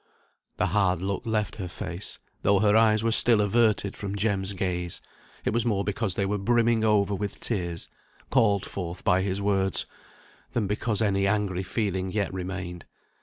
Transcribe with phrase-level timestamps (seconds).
[0.57, 4.99] The hard look left her face; though her eyes were still averted from Jem's gaze,
[5.45, 7.87] it was more because they were brimming over with tears,
[8.31, 9.85] called forth by his words,
[10.53, 12.87] than because any angry feeling yet remained.